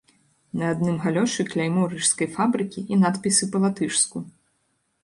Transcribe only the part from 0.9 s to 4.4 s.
галёшы кляймо рыжскай фабрыкі і надпісы па-латышску.